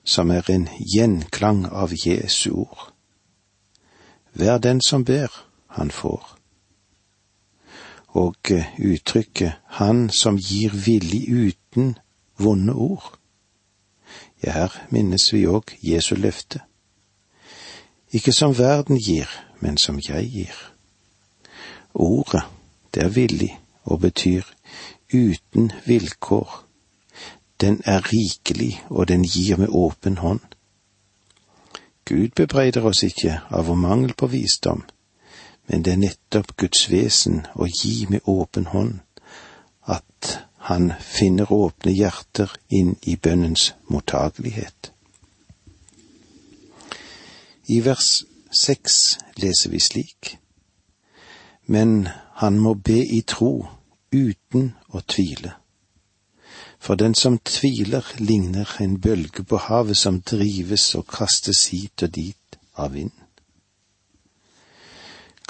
som 0.04 0.32
er 0.32 0.50
en 0.52 0.68
gjenklang 0.78 1.66
av 1.72 1.96
Jesu 1.96 2.52
ord. 2.68 2.92
Vær 4.34 4.60
den 4.60 4.82
som 4.82 5.06
ber, 5.06 5.32
han 5.80 5.92
får. 5.92 6.43
Og 8.14 8.36
eh, 8.52 8.70
uttrykket 8.80 9.54
Han 9.80 10.10
som 10.10 10.38
gir 10.38 10.74
villig 10.86 11.26
uten 11.30 11.98
vonde 12.38 12.74
ord. 12.74 13.18
Ja, 14.44 14.52
her 14.52 14.76
minnes 14.90 15.34
vi 15.34 15.46
òg 15.48 15.74
Jesu 15.82 16.16
løfte. 16.16 16.62
Ikke 18.14 18.34
som 18.34 18.58
verden 18.58 19.00
gir, 19.00 19.30
men 19.60 19.78
som 19.78 20.00
jeg 20.08 20.30
gir. 20.30 20.58
Ordet, 21.94 22.44
det 22.94 23.04
er 23.04 23.10
villig 23.10 23.60
og 23.84 24.00
betyr 24.00 24.44
uten 25.14 25.72
vilkår. 25.86 26.66
Den 27.62 27.82
er 27.86 28.14
rikelig, 28.14 28.84
og 28.90 29.08
den 29.08 29.24
gir 29.24 29.58
med 29.58 29.68
åpen 29.70 30.18
hånd. 30.18 30.40
Gud 32.06 32.30
bebreider 32.36 32.84
oss 32.86 33.04
ikke 33.04 33.40
av 33.50 33.68
vår 33.68 33.80
mangel 33.80 34.14
på 34.14 34.28
visdom, 34.28 34.84
men 35.68 35.84
det 35.84 35.94
er 35.94 36.02
nettopp 36.02 36.56
Guds 36.58 36.90
vesen 36.92 37.46
å 37.56 37.68
gi 37.68 38.06
med 38.10 38.26
åpen 38.28 38.68
hånd, 38.74 39.00
at 39.88 40.38
han 40.68 40.94
finner 41.00 41.52
åpne 41.52 41.92
hjerter 41.92 42.52
inn 42.70 42.96
i 43.02 43.16
bønnens 43.16 43.74
mottagelighet. 43.92 44.92
I 47.68 47.80
vers 47.84 48.24
seks 48.52 49.18
leser 49.40 49.72
vi 49.72 49.80
slik. 49.80 50.38
Men 51.66 52.10
han 52.44 52.60
må 52.60 52.74
be 52.76 53.00
i 53.00 53.22
tro, 53.28 53.68
uten 54.12 54.74
å 54.92 55.02
tvile. 55.08 55.56
For 56.80 57.00
den 57.00 57.16
som 57.16 57.40
tviler, 57.40 58.04
ligner 58.20 58.70
en 58.84 59.00
bølge 59.02 59.44
på 59.48 59.58
havet 59.68 59.98
som 59.98 60.20
drives 60.22 60.90
og 61.00 61.08
kastes 61.08 61.70
hit 61.72 62.04
og 62.04 62.12
dit 62.16 62.60
av 62.76 62.94
vind. 62.94 63.23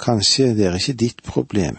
Kanskje 0.04 0.50
det 0.52 0.66
er 0.68 0.76
ikke 0.76 1.00
ditt 1.00 1.22
problem, 1.24 1.78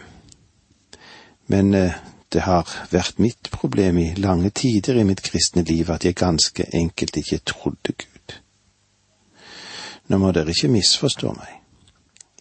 men 1.46 1.74
eh, 1.74 1.94
det 2.32 2.42
har 2.42 2.66
vært 2.90 3.20
mitt 3.22 3.50
problem 3.54 4.00
i 4.02 4.08
lange 4.18 4.50
tider 4.50 4.98
i 4.98 5.04
mitt 5.06 5.22
kristne 5.22 5.62
liv 5.62 5.90
at 5.94 6.04
jeg 6.04 6.18
ganske 6.18 6.66
enkelt 6.74 7.16
ikke 7.16 7.38
trodde 7.46 7.94
Gud. 7.94 8.34
Nå 10.10 10.18
må 10.18 10.32
dere 10.34 10.50
ikke 10.50 10.72
misforstå 10.74 11.32
meg. 11.38 11.54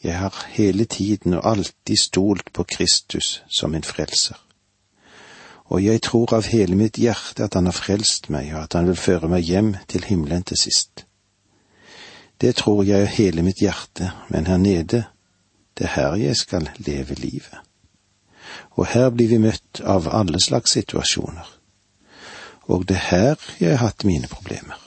Jeg 0.03 0.17
har 0.19 0.41
hele 0.57 0.85
tiden 0.85 1.37
og 1.37 1.45
alltid 1.49 1.97
stolt 1.97 2.51
på 2.53 2.63
Kristus 2.63 3.43
som 3.49 3.71
min 3.71 3.85
frelser. 3.85 4.37
Og 5.65 5.81
jeg 5.83 6.01
tror 6.01 6.33
av 6.37 6.45
hele 6.45 6.75
mitt 6.77 6.97
hjerte 7.01 7.45
at 7.45 7.53
Han 7.53 7.65
har 7.65 7.73
frelst 7.73 8.29
meg, 8.29 8.53
og 8.53 8.63
at 8.63 8.73
Han 8.73 8.87
vil 8.87 9.01
føre 9.01 9.29
meg 9.29 9.41
hjem 9.41 9.75
til 9.87 10.03
himmelen 10.05 10.43
til 10.43 10.57
sist. 10.57 11.05
Det 12.41 12.55
tror 12.55 12.83
jeg 12.83 13.01
av 13.01 13.15
hele 13.17 13.41
mitt 13.41 13.61
hjerte, 13.61 14.11
men 14.29 14.45
her 14.45 14.57
nede, 14.57 15.05
det 15.77 15.85
er 15.85 15.95
her 15.95 16.15
jeg 16.15 16.35
skal 16.35 16.69
leve 16.77 17.13
livet. 17.13 17.59
Og 18.71 18.87
her 18.87 19.09
blir 19.09 19.27
vi 19.27 19.37
møtt 19.37 19.81
av 19.83 20.07
alle 20.07 20.39
slags 20.39 20.71
situasjoner. 20.71 21.47
Og 22.71 22.87
det 22.87 22.95
er 22.95 23.07
her 23.09 23.35
jeg 23.59 23.77
har 23.77 23.87
hatt 23.87 24.05
mine 24.07 24.27
problemer. 24.27 24.79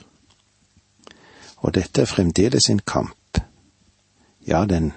Og 1.59 1.75
dette 1.75 2.03
er 2.03 2.11
fremdeles 2.11 2.71
en 2.71 2.81
kamp. 2.87 3.41
Ja, 4.47 4.65
den 4.65 4.93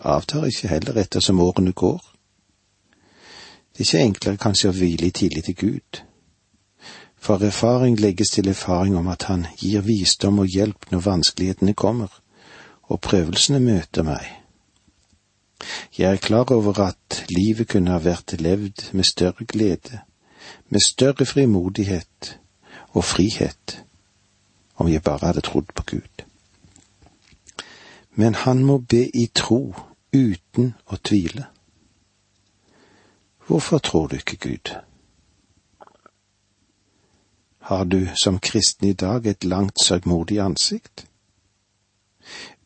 avtar 0.00 0.46
ikke 0.46 0.68
heller 0.68 0.98
ettersom 1.00 1.40
årene 1.40 1.72
går. 1.72 2.00
Det 3.76 3.80
er 3.80 3.88
ikke 3.88 4.04
enklere 4.04 4.40
kanskje 4.40 4.70
å 4.70 4.76
hvile 4.76 5.10
i 5.10 5.14
tillit 5.14 5.44
til 5.44 5.56
Gud. 5.56 6.00
For 7.20 7.42
erfaring 7.42 7.98
legges 8.00 8.30
til 8.32 8.48
erfaring 8.48 8.96
om 8.96 9.08
at 9.08 9.22
Han 9.22 9.46
gir 9.58 9.80
visdom 9.80 10.38
og 10.38 10.46
hjelp 10.46 10.90
når 10.90 11.00
vanskelighetene 11.00 11.74
kommer, 11.74 12.08
og 12.88 13.00
prøvelsene 13.00 13.60
møter 13.60 14.02
meg. 14.02 14.45
Jeg 15.98 16.12
er 16.12 16.16
klar 16.16 16.52
over 16.52 16.80
at 16.80 17.24
livet 17.28 17.68
kunne 17.68 17.90
ha 17.90 17.98
vært 17.98 18.36
levd 18.40 18.92
med 18.92 19.04
større 19.04 19.44
glede, 19.44 20.00
med 20.68 20.80
større 20.86 21.26
frimodighet 21.26 22.38
og 22.92 23.04
frihet, 23.04 23.82
om 24.76 24.88
jeg 24.88 25.02
bare 25.02 25.26
hadde 25.32 25.40
trodd 25.40 25.72
på 25.74 25.82
Gud 25.82 26.26
men 28.16 28.34
han 28.34 28.64
må 28.64 28.78
be 28.78 29.04
i 29.14 29.26
tro 29.34 29.60
uten 30.16 30.72
å 30.88 30.96
tvile. 30.96 31.44
Hvorfor 33.46 33.78
tror 33.78 34.08
du 34.08 34.16
ikke 34.16 34.38
Gud? 34.40 34.72
Har 37.68 37.84
du 37.84 38.08
som 38.16 38.38
kristen 38.40 38.88
i 38.88 38.96
dag 38.96 39.26
et 39.26 39.44
langt 39.44 39.84
sørgmodig 39.84 40.40
ansikt? 40.40 41.04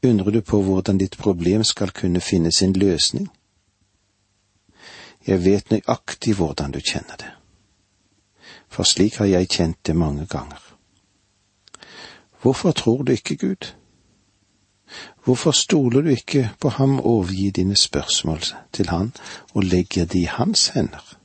Undrer 0.03 0.31
du 0.31 0.41
på 0.41 0.63
hvordan 0.63 0.99
ditt 0.99 1.19
problem 1.19 1.65
skal 1.65 1.91
kunne 1.91 2.21
finne 2.21 2.53
sin 2.53 2.73
løsning? 2.73 3.29
Jeg 5.27 5.45
vet 5.45 5.71
nøyaktig 5.71 6.35
hvordan 6.35 6.73
du 6.73 6.81
kjenner 6.81 7.17
det, 7.21 7.31
for 8.69 8.89
slik 8.89 9.21
har 9.21 9.29
jeg 9.29 9.49
kjent 9.49 9.87
det 9.87 9.97
mange 9.97 10.27
ganger. 10.27 10.61
Hvorfor 12.43 12.73
tror 12.73 13.03
du 13.03 13.13
ikke 13.13 13.37
Gud? 13.37 13.75
Hvorfor 15.25 15.51
stoler 15.51 16.01
du 16.01 16.09
ikke 16.09 16.51
på 16.61 16.69
ham 16.69 16.99
og 16.99 17.07
overgir 17.07 17.53
dine 17.53 17.77
spørsmål 17.77 18.41
til 18.73 18.89
han 18.89 19.13
og 19.55 19.63
legger 19.63 20.05
de 20.05 20.21
i 20.21 20.25
hans 20.25 20.69
hender? 20.69 21.17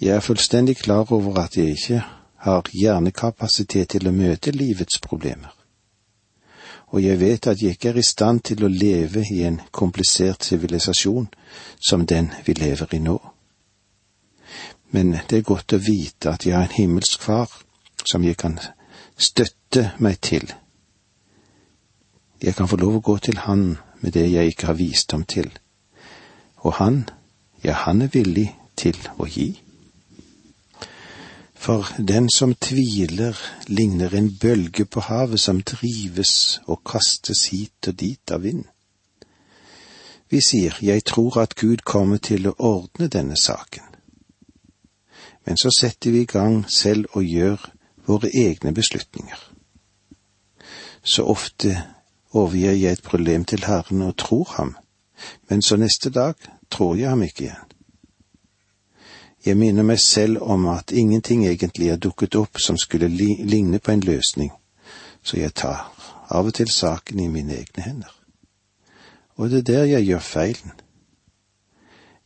Jeg 0.00 0.16
er 0.16 0.20
fullstendig 0.20 0.76
klar 0.76 1.12
over 1.12 1.38
at 1.38 1.56
jeg 1.56 1.66
ikke 1.70 2.02
har 2.36 2.66
hjernekapasitet 2.72 3.88
til 3.88 4.08
å 4.08 4.12
møte 4.12 4.50
livets 4.50 4.98
problemer, 4.98 5.54
og 6.92 7.02
jeg 7.02 7.20
vet 7.20 7.46
at 7.48 7.62
jeg 7.62 7.76
ikke 7.76 7.88
er 7.88 7.98
i 8.00 8.04
stand 8.04 8.40
til 8.48 8.64
å 8.64 8.70
leve 8.70 9.24
i 9.32 9.42
en 9.48 9.60
komplisert 9.72 10.44
sivilisasjon 10.44 11.28
som 11.80 12.06
den 12.06 12.30
vi 12.46 12.52
lever 12.52 12.94
i 12.94 13.00
nå. 13.00 13.18
Men 14.92 15.16
det 15.28 15.38
er 15.38 15.48
godt 15.48 15.72
å 15.72 15.80
vite 15.80 16.34
at 16.36 16.44
jeg 16.46 16.54
har 16.56 16.68
en 16.68 16.76
himmelsk 16.76 17.22
far 17.24 17.48
som 18.04 18.24
jeg 18.24 18.36
kan 18.36 18.58
støtte 19.16 19.92
meg 20.04 20.20
til 20.20 20.52
jeg 22.42 22.56
kan 22.58 22.66
få 22.68 22.76
lov 22.76 22.98
å 22.98 23.04
gå 23.06 23.18
til 23.22 23.38
Han 23.46 23.76
med 24.02 24.14
det 24.16 24.26
jeg 24.32 24.50
ikke 24.50 24.72
har 24.72 24.74
visdom 24.78 25.24
til. 25.24 25.46
Og 26.66 26.74
Han, 26.74 27.04
ja, 27.62 27.72
han 27.86 28.02
er 28.02 28.10
villig 28.10 28.48
til 28.76 28.98
å 29.18 29.28
gi. 29.30 29.61
For 31.62 31.86
den 32.08 32.26
som 32.30 32.54
tviler, 32.54 33.38
ligner 33.66 34.14
en 34.14 34.38
bølge 34.40 34.84
på 34.84 35.00
havet 35.00 35.40
som 35.40 35.60
drives 35.62 36.60
og 36.66 36.80
kastes 36.82 37.44
hit 37.52 37.86
og 37.86 38.00
dit 38.00 38.32
av 38.34 38.42
vind. 38.42 38.64
Vi 40.26 40.40
sier 40.42 40.74
jeg 40.82 41.04
tror 41.06 41.38
at 41.44 41.54
Gud 41.54 41.84
kommer 41.86 42.18
til 42.18 42.48
å 42.50 42.56
ordne 42.58 43.06
denne 43.06 43.38
saken. 43.38 43.86
Men 45.46 45.60
så 45.60 45.70
setter 45.70 46.10
vi 46.10 46.24
i 46.26 46.30
gang 46.32 46.64
selv 46.66 47.14
og 47.14 47.30
gjør 47.30 47.70
våre 48.10 48.34
egne 48.34 48.74
beslutninger. 48.74 49.38
Så 51.04 51.22
ofte 51.30 51.76
overgir 52.34 52.74
jeg 52.74 52.98
et 52.98 53.06
problem 53.06 53.44
til 53.44 53.62
Herren 53.70 54.02
og 54.02 54.16
tror 54.18 54.56
ham, 54.56 54.74
men 55.46 55.62
så 55.62 55.78
neste 55.78 56.10
dag 56.10 56.34
tror 56.70 56.96
jeg 56.98 57.14
ham 57.14 57.22
ikke 57.22 57.52
igjen. 57.52 57.71
Jeg 59.46 59.58
minner 59.58 59.82
meg 59.82 59.98
selv 60.00 60.42
om 60.42 60.68
at 60.70 60.92
ingenting 60.92 61.46
egentlig 61.46 61.88
er 61.90 61.96
dukket 61.96 62.36
opp 62.38 62.60
som 62.60 62.78
skulle 62.78 63.08
ligne 63.08 63.78
på 63.78 63.92
en 63.92 64.04
løsning, 64.06 64.52
så 65.22 65.36
jeg 65.36 65.54
tar 65.54 65.88
av 66.30 66.46
og 66.46 66.54
til 66.54 66.70
saken 66.70 67.20
i 67.20 67.28
mine 67.28 67.56
egne 67.58 67.82
hender. 67.82 68.12
Og 69.36 69.50
det 69.50 69.58
er 69.58 69.68
der 69.72 69.84
jeg 69.84 70.06
gjør 70.06 70.18
feilen. 70.18 70.72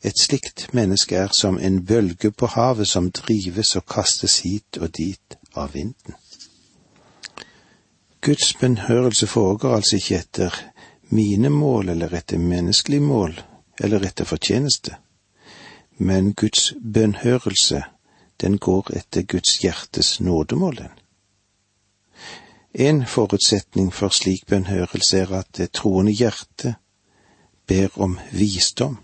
Et 0.04 0.18
slikt 0.20 0.68
menneske 0.74 1.16
er 1.16 1.32
som 1.32 1.58
en 1.58 1.80
bølge 1.86 2.30
på 2.30 2.46
havet 2.46 2.88
som 2.88 3.10
drives 3.10 3.76
og 3.76 3.86
kastes 3.86 4.38
hit 4.44 4.76
og 4.80 4.92
dit 4.96 5.38
av 5.56 5.72
vinden. 5.74 6.14
Guds 8.20 8.54
bønnhørelse 8.60 9.26
foregår 9.26 9.74
altså 9.74 9.96
ikke 9.96 10.18
etter 10.18 10.60
mine 11.08 11.48
mål 11.48 11.88
eller 11.88 12.14
etter 12.14 12.38
menneskelig 12.38 13.02
mål 13.02 13.40
eller 13.80 14.06
etter 14.06 14.24
fortjeneste, 14.24 14.96
men 15.98 16.32
Guds 16.32 16.74
bønnhørelse, 16.94 17.82
den 18.40 18.58
går 18.58 18.90
etter 18.96 19.22
Guds 19.22 19.58
hjertes 19.58 20.20
nådemål, 20.20 20.76
den. 20.76 20.94
En 22.74 23.06
forutsetning 23.06 23.92
for 23.94 24.08
slik 24.08 24.46
bønnhørelse 24.46 25.18
er 25.18 25.32
at 25.32 25.56
det 25.56 25.72
troende 25.72 26.12
hjerte 26.12 26.74
ber 27.66 27.88
om 27.96 28.18
visdom. 28.32 28.98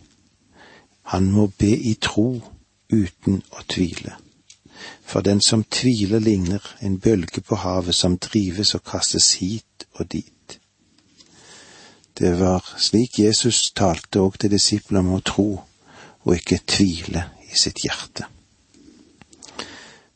Han 1.03 1.31
må 1.31 1.47
be 1.47 1.71
i 1.77 1.95
tro 1.95 2.43
uten 2.93 3.43
å 3.51 3.65
tvile 3.69 4.19
for 5.13 5.21
den 5.21 5.41
som 5.41 5.65
tviler 5.65 6.21
ligner 6.21 6.77
en 6.81 6.99
bølge 6.99 7.41
på 7.41 7.57
havet 7.57 7.95
som 7.95 8.17
drives 8.19 8.75
og 8.75 8.85
kastes 8.85 9.35
hit 9.35 9.87
og 9.93 10.13
dit. 10.13 10.59
Det 12.19 12.33
var 12.41 12.65
slik 12.79 13.19
Jesus 13.19 13.73
talte 13.77 14.23
òg 14.23 14.39
til 14.41 14.53
disiplene 14.53 15.05
om 15.05 15.19
å 15.19 15.25
tro 15.25 15.49
og 16.25 16.35
ikke 16.37 16.61
tvile 16.67 17.25
i 17.51 17.59
sitt 17.59 17.83
hjerte. 17.85 18.27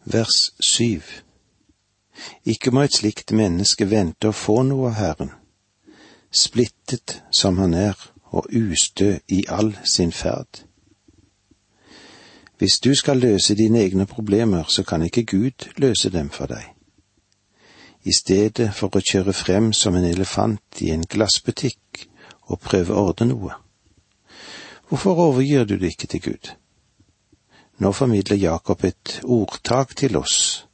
Vers 0.05 0.53
syv 0.61 1.03
Ikke 2.45 2.71
må 2.71 2.87
et 2.87 2.95
slikt 2.95 3.33
menneske 3.33 3.91
vente 3.91 4.31
å 4.31 4.37
få 4.37 4.63
noe 4.65 4.89
av 4.89 4.95
Herren, 4.97 5.33
splittet 6.33 7.19
som 7.35 7.59
han 7.59 7.75
er 7.75 7.99
og 8.33 8.47
ustø 8.55 9.19
i 9.29 9.43
all 9.49 9.75
sin 9.85 10.13
ferd. 10.13 10.63
Hvis 12.59 12.79
du 12.81 12.95
skal 12.95 13.21
løse 13.21 13.55
dine 13.55 13.83
egne 13.85 14.07
problemer, 14.07 14.65
så 14.69 14.83
kan 14.83 15.03
ikke 15.03 15.27
Gud 15.27 15.69
løse 15.77 16.11
dem 16.11 16.31
for 16.31 16.47
deg. 16.47 16.73
I 18.05 18.15
stedet 18.15 18.71
for 18.75 18.97
å 18.97 19.03
kjøre 19.03 19.35
frem 19.35 19.73
som 19.73 19.97
en 19.99 20.07
elefant 20.07 20.81
i 20.81 20.93
en 20.95 21.05
glassbutikk 21.05 22.07
og 22.47 22.61
prøve 22.63 22.95
å 22.95 23.09
ordne 23.11 23.35
noe. 23.35 23.57
Hvorfor 24.89 25.19
overgir 25.19 25.65
du 25.65 25.77
det 25.79 25.87
ikke 25.87 26.07
til 26.07 26.23
Gud? 26.23 26.53
Nå 27.79 27.93
formidler 27.93 28.37
Jakob 28.37 28.85
et 28.85 29.21
ordtak 29.25 29.97
til 29.97 30.17
oss, 30.17 30.67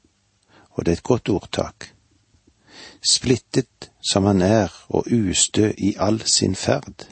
og 0.70 0.84
det 0.84 0.92
er 0.92 0.96
et 1.00 1.02
godt 1.02 1.28
ordtak. 1.28 1.88
Splittet 3.10 3.90
som 4.10 4.24
han 4.24 4.42
er 4.42 4.68
og 4.88 5.08
ustø 5.12 5.72
i 5.78 5.94
all 5.98 6.20
sin 6.26 6.54
ferd. 6.54 7.08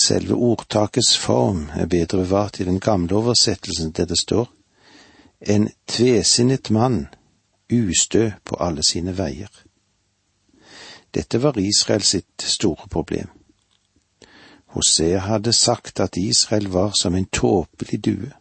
Selve 0.00 0.34
ordtakets 0.34 1.16
form 1.18 1.68
er 1.74 1.86
bedre 1.86 2.18
bevart 2.24 2.60
i 2.60 2.64
den 2.64 2.80
gamle 2.80 3.16
oversettelsen 3.16 3.92
der 3.92 4.04
det 4.04 4.18
står 4.18 4.48
en 5.40 5.68
tvesinnet 5.86 6.70
mann, 6.70 7.06
ustø 7.72 8.30
på 8.44 8.56
alle 8.60 8.82
sine 8.82 9.18
veier. 9.18 9.50
Dette 11.14 11.42
var 11.42 11.58
Israel 11.58 12.02
sitt 12.02 12.42
store 12.42 12.88
problem. 12.88 13.37
Hosea 14.68 15.18
hadde 15.18 15.52
sagt 15.52 16.00
at 16.00 16.16
Israel 16.16 16.68
var 16.68 16.90
som 16.90 17.14
en 17.14 17.24
tåpelig 17.24 18.04
due. 18.04 18.32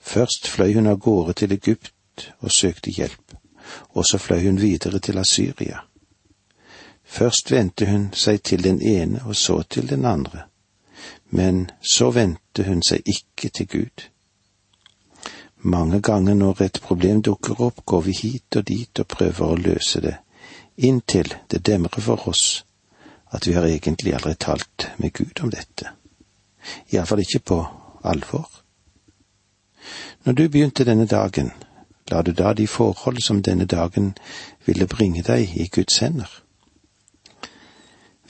Først 0.00 0.48
fløy 0.48 0.74
hun 0.74 0.86
av 0.86 0.98
gårde 1.00 1.32
til 1.32 1.52
Egypt 1.52 2.32
og 2.40 2.52
søkte 2.52 2.90
hjelp, 2.90 3.34
og 3.88 4.04
så 4.04 4.18
fløy 4.18 4.44
hun 4.44 4.60
videre 4.60 4.98
til 4.98 5.18
Asyria. 5.18 5.78
Først 7.04 7.50
vendte 7.50 7.86
hun 7.86 8.10
seg 8.12 8.42
til 8.42 8.64
den 8.64 8.82
ene 8.82 9.22
og 9.24 9.36
så 9.36 9.62
til 9.62 9.88
den 9.88 10.04
andre, 10.04 10.44
men 11.30 11.70
så 11.80 12.10
vendte 12.10 12.68
hun 12.68 12.82
seg 12.82 13.08
ikke 13.08 13.48
til 13.48 13.68
Gud. 13.68 14.04
Mange 15.58 16.00
ganger 16.00 16.34
når 16.34 16.62
et 16.62 16.80
problem 16.82 17.22
dukker 17.22 17.60
opp, 17.60 17.80
går 17.86 18.00
vi 18.00 18.12
hit 18.12 18.56
og 18.56 18.68
dit 18.68 19.00
og 19.00 19.08
prøver 19.08 19.46
å 19.48 19.56
løse 19.56 20.00
det, 20.00 20.16
inntil 20.76 21.34
det 21.50 21.64
demrer 21.66 22.04
for 22.04 22.28
oss 22.28 22.64
at 23.34 23.46
vi 23.46 23.52
har 23.52 23.66
egentlig 23.66 24.14
aldri 24.14 24.34
talt 24.38 24.88
med 24.98 25.12
Gud 25.12 25.42
om 25.42 25.50
dette. 25.50 25.90
Iallfall 26.92 27.24
ikke 27.24 27.42
på 27.50 27.58
alvor. 28.04 28.48
Når 30.24 30.32
du 30.32 30.48
begynte 30.48 30.86
denne 30.86 31.06
dagen, 31.06 31.50
la 32.10 32.22
du 32.22 32.32
da 32.32 32.52
de 32.52 32.66
forhold 32.66 33.20
som 33.22 33.42
denne 33.42 33.66
dagen 33.66 34.14
ville 34.66 34.86
bringe 34.86 35.22
deg, 35.22 35.50
i 35.56 35.68
Guds 35.68 35.98
hender? 35.98 36.30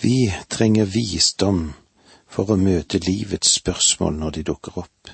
Vi 0.01 0.33
trenger 0.51 0.85
visdom 0.85 1.73
for 2.27 2.51
å 2.51 2.59
møte 2.59 2.99
livets 2.99 3.55
spørsmål 3.61 4.17
når 4.19 4.31
de 4.31 4.43
dukker 4.51 4.79
opp. 4.79 5.11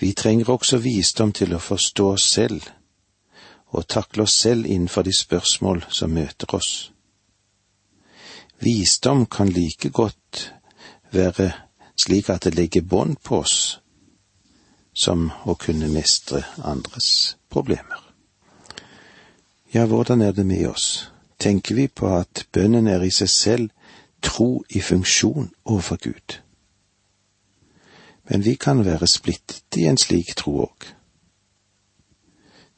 Vi 0.00 0.12
trenger 0.16 0.50
også 0.50 0.80
visdom 0.80 1.32
til 1.32 1.54
å 1.54 1.62
forstå 1.62 2.06
oss 2.12 2.26
selv 2.34 2.64
og 3.70 3.86
takle 3.86 4.24
oss 4.24 4.34
selv 4.34 4.66
innenfor 4.66 5.06
de 5.06 5.12
spørsmål 5.14 5.84
som 5.88 6.10
møter 6.10 6.54
oss. 6.56 6.90
Visdom 8.60 9.26
kan 9.26 9.48
like 9.48 9.90
godt 9.90 10.52
være 11.12 11.52
slik 11.96 12.28
at 12.28 12.44
det 12.44 12.54
legger 12.54 12.82
bånd 12.82 13.16
på 13.24 13.40
oss, 13.40 13.80
som 14.94 15.30
å 15.44 15.54
kunne 15.54 15.88
mestre 15.88 16.42
andres 16.64 17.36
problemer. 17.48 18.04
Ja, 19.72 19.86
hvordan 19.86 20.20
er 20.20 20.32
det 20.32 20.46
med 20.46 20.66
oss? 20.68 21.10
tenker 21.40 21.74
vi 21.74 21.88
på 21.88 22.08
at 22.16 22.46
bønnen 22.52 22.86
er 22.86 23.02
i 23.02 23.10
seg 23.14 23.30
selv 23.32 23.96
tro 24.22 24.62
i 24.68 24.82
funksjon 24.84 25.48
overfor 25.64 25.96
Gud. 26.04 26.36
Men 28.28 28.44
vi 28.44 28.54
kan 28.60 28.84
være 28.84 29.08
splittet 29.08 29.80
i 29.80 29.86
en 29.88 29.98
slik 29.98 30.34
tro 30.36 30.58
òg. 30.66 30.90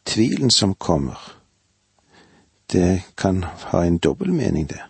Tvilen 0.06 0.50
som 0.50 0.74
kommer, 0.74 1.18
det 2.72 3.02
kan 3.18 3.42
ha 3.42 3.82
en 3.84 3.98
dobbel 3.98 4.32
mening, 4.32 4.68
det. 4.70 4.80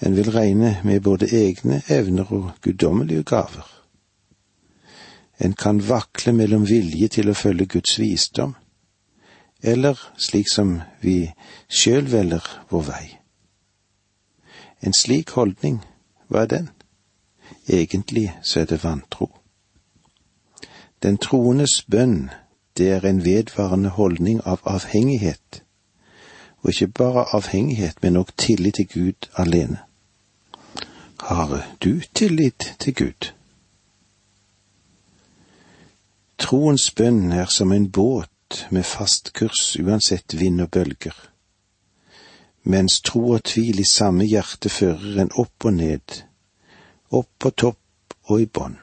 En 0.00 0.16
vil 0.16 0.30
regne 0.32 0.80
med 0.84 1.00
både 1.00 1.26
egne 1.26 1.82
evner 1.88 2.32
og 2.32 2.50
guddommelige 2.62 3.22
gaver. 3.22 3.66
En 5.40 5.52
kan 5.52 5.88
vakle 5.88 6.32
mellom 6.32 6.68
vilje 6.68 7.08
til 7.08 7.30
å 7.30 7.36
følge 7.36 7.66
Guds 7.66 7.98
visdom, 8.00 8.54
eller 9.62 10.00
slik 10.16 10.48
som 10.48 10.78
vi 11.00 11.32
sjøl 11.68 12.08
velger 12.12 12.46
vår 12.70 12.84
vei. 12.88 13.06
En 14.80 14.96
slik 14.96 15.34
holdning, 15.36 15.82
hva 16.28 16.44
er 16.44 16.52
den? 16.54 16.70
Egentlig 17.68 18.30
så 18.42 18.60
er 18.60 18.70
det 18.72 18.84
vantro. 18.84 19.28
Den 21.02 21.18
troendes 21.18 21.82
bønn, 21.88 22.30
det 22.76 22.88
er 22.88 23.04
en 23.04 23.24
vedvarende 23.24 23.92
holdning 23.96 24.40
av 24.44 24.64
avhengighet, 24.64 25.62
og 26.62 26.72
ikke 26.72 26.88
bare 26.88 27.28
avhengighet, 27.36 28.02
men 28.02 28.16
òg 28.16 28.32
tillit 28.36 28.80
til 28.80 28.88
Gud 28.88 29.28
alene. 29.36 29.89
Har 31.22 31.66
du 31.78 32.00
tillit 32.12 32.74
til 32.78 32.94
Gud? 32.94 33.32
Troens 36.38 36.90
bønn 36.96 37.32
er 37.32 37.50
som 37.52 37.72
en 37.72 37.90
båt 37.92 38.62
med 38.70 38.86
fast 38.88 39.28
kurs 39.36 39.76
uansett 39.76 40.34
vind 40.40 40.62
og 40.64 40.70
bølger, 40.72 41.16
mens 42.64 43.02
tro 43.04 43.20
og 43.36 43.44
tvil 43.52 43.82
i 43.84 43.86
samme 43.90 44.24
hjerte 44.24 44.72
fører 44.72 45.20
en 45.20 45.34
opp 45.36 45.68
og 45.68 45.76
ned, 45.76 46.16
opp 47.12 47.28
på 47.38 47.52
topp 47.64 48.16
og 48.32 48.40
i 48.40 48.48
bånn, 48.48 48.78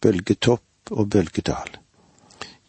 bølgetopp 0.00 0.94
og 0.94 1.10
bølgedal. 1.10 1.76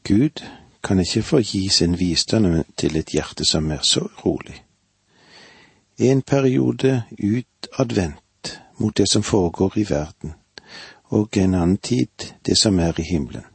Gud 0.03 0.41
kan 0.83 0.99
ikke 1.05 1.23
få 1.29 1.43
gi 1.45 1.67
sin 1.69 1.99
visdom 2.01 2.49
til 2.75 2.97
et 2.97 3.13
hjerte 3.13 3.45
som 3.45 3.69
er 3.71 3.85
så 3.85 4.07
rolig. 4.25 4.57
En 6.01 6.25
periode 6.25 7.03
utadvendt 7.13 8.22
mot 8.77 8.97
det 8.97 9.09
som 9.09 9.23
foregår 9.23 9.77
i 9.77 9.85
verden, 9.89 10.33
og 11.03 11.37
en 11.37 11.53
annen 11.53 11.77
tid 11.77 12.33
det 12.45 12.57
som 12.57 12.79
er 12.79 12.99
i 12.99 13.03
himmelen. 13.03 13.45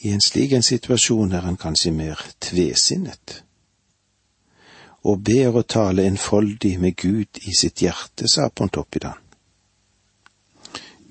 I 0.00 0.12
en 0.12 0.20
slik 0.20 0.52
en 0.52 0.62
situasjon 0.62 1.32
er 1.32 1.40
han 1.40 1.56
kanskje 1.56 1.90
mer 1.92 2.20
tvesinnet. 2.40 3.42
Og 5.02 5.22
ber 5.24 5.56
å 5.56 5.62
tale 5.62 6.04
enfoldig 6.06 6.76
med 6.80 6.96
Gud 6.96 7.40
i 7.42 7.54
sitt 7.58 7.82
hjerte, 7.82 8.28
sa 8.28 8.48
Pontoppidan. 8.48 9.16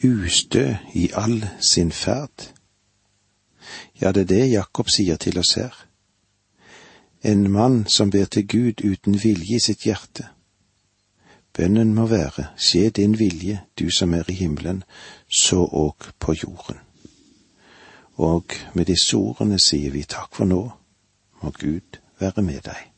Ustø 0.04 0.75
i 0.93 1.10
all 1.13 1.41
sin 1.60 1.91
ferd. 1.91 2.51
Ja, 4.01 4.12
det 4.12 4.25
er 4.25 4.32
det 4.32 4.51
Jakob 4.51 4.91
sier 4.91 5.17
til 5.17 5.39
oss 5.39 5.56
her. 5.58 5.73
En 7.23 7.51
mann 7.51 7.86
som 7.88 8.12
ber 8.13 8.25
til 8.25 8.47
Gud 8.47 8.84
uten 8.86 9.17
vilje 9.23 9.58
i 9.58 9.63
sitt 9.63 9.88
hjerte. 9.88 10.30
Bønnen 11.56 11.94
må 11.96 12.06
være, 12.12 12.50
skje 12.58 12.89
din 12.89 13.20
vilje, 13.20 13.62
du 13.80 13.89
som 13.89 14.13
er 14.13 14.28
i 14.30 14.34
himmelen, 14.34 14.84
så 15.41 15.62
òg 15.63 16.10
på 16.20 16.36
jorden. 16.44 16.82
Og 18.15 18.44
med 18.74 18.86
disse 18.86 19.15
ordene 19.18 19.60
sier 19.60 19.91
vi 19.91 20.04
takk 20.04 20.36
for 20.36 20.48
nå, 20.52 20.62
må 21.41 21.54
Gud 21.56 22.00
være 22.20 22.44
med 22.44 22.62
deg. 22.68 22.91